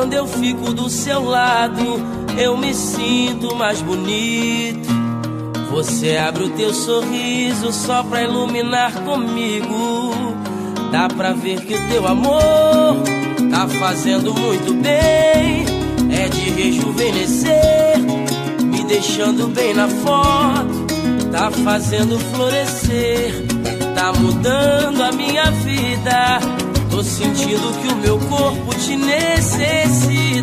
[0.00, 1.84] Quando eu fico do seu lado,
[2.38, 4.88] eu me sinto mais bonito.
[5.70, 10.14] Você abre o teu sorriso só pra iluminar comigo.
[10.90, 12.96] Dá pra ver que o teu amor
[13.50, 15.66] tá fazendo muito bem.
[16.10, 17.98] É de rejuvenescer,
[18.64, 21.30] me deixando bem na foto.
[21.30, 23.44] Tá fazendo florescer,
[23.94, 26.40] tá mudando a minha vida.
[26.90, 29.79] Tô sentindo que o meu corpo te necessita.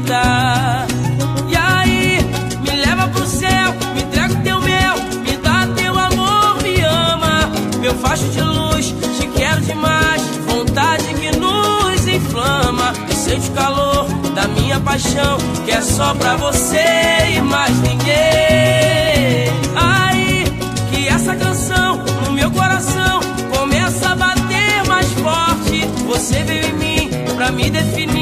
[0.09, 2.19] E aí,
[2.61, 7.51] me leva pro céu, me entrega o teu mel, me dá teu amor, me ama.
[7.81, 10.21] Meu facho de luz, te quero demais.
[10.47, 12.93] Vontade que nos inflama.
[13.09, 16.85] E sente o calor da minha paixão, que é só pra você
[17.35, 19.51] e mais ninguém.
[19.75, 20.45] Aí,
[20.89, 23.19] que essa canção no meu coração
[23.53, 25.85] começa a bater mais forte.
[26.07, 28.16] Você veio em mim pra me definir,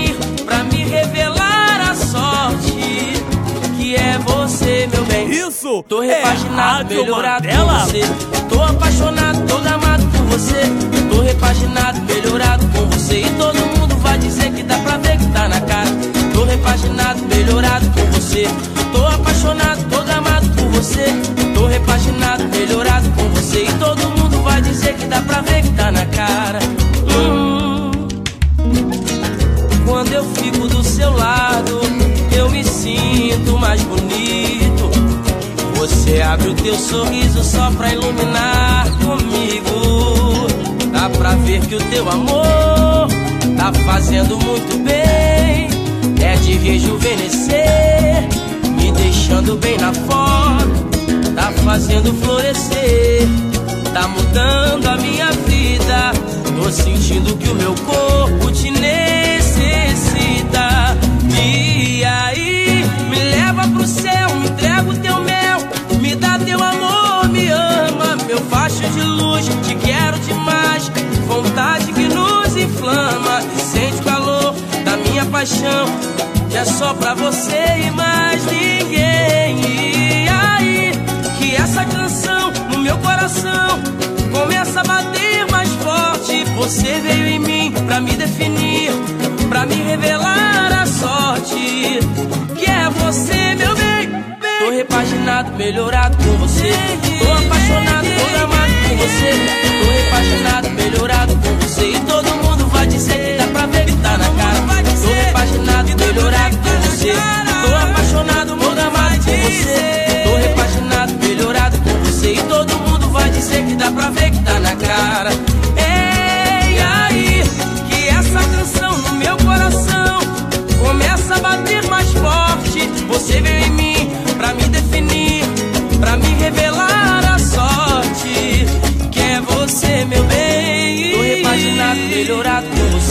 [4.85, 5.29] você, meu bem.
[5.29, 5.83] Isso!
[5.83, 7.79] Tô é repaginado, Rádio melhorado Mandela.
[7.79, 8.01] por você.
[8.49, 10.61] Tô apaixonado, tô gamado por você.
[11.09, 13.21] Tô repaginado, melhorado com você.
[13.21, 15.89] E todo mundo vai dizer que dá pra ver que tá na cara.
[16.33, 18.47] Tô repaginado, melhorado com você.
[18.91, 21.05] Tô apaixonado, tô gamado por você.
[21.53, 23.63] Tô repaginado, melhorado com você.
[23.63, 26.59] E todo mundo vai dizer que dá pra ver que tá na cara.
[27.09, 27.91] Hum.
[29.85, 31.81] Quando eu fico do seu lado,
[32.35, 34.64] eu me sinto mais bonito.
[36.05, 40.47] Você abre o teu sorriso só pra iluminar comigo.
[40.93, 43.07] Dá pra ver que o teu amor
[43.57, 45.67] tá fazendo muito bem.
[46.23, 48.29] É de rejuvenescer,
[48.77, 51.33] me deixando bem na foto.
[51.33, 53.27] Tá fazendo florescer,
[53.91, 56.11] tá mudando a minha vida.
[56.55, 58.04] Tô sentindo que o meu corpo
[75.45, 75.85] paixão.
[76.49, 79.61] Que é só pra você e mais ninguém.
[79.61, 80.91] E aí,
[81.37, 83.79] que essa canção no meu coração
[84.31, 86.43] começa a bater mais forte.
[86.55, 88.91] Você veio em mim pra me definir,
[89.47, 91.99] pra me revelar a sorte.
[92.55, 94.25] Que é você, meu bem.
[94.59, 96.71] Tô repaginado, melhorado com você.
[97.19, 99.31] Tô apaixonado, tô amado por você.
[99.79, 101.94] Tô repaginado, melhorado com você.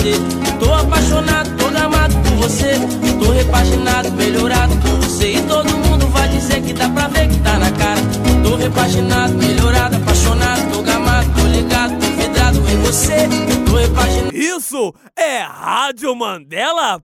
[0.04, 0.12] Você.
[0.58, 2.74] Tô apaixonado, tô amado por você.
[3.18, 5.32] Tô repaginado, melhorado com você.
[5.32, 8.00] E todo mundo vai dizer que dá pra ver que tá na cara.
[8.42, 13.28] Tô repaginado, melhorado, apaixonado, tô gamado, tô ligado, tô vidrado em você.
[13.64, 14.36] Tô repaginado.
[14.36, 17.00] Isso é Rádio Mandela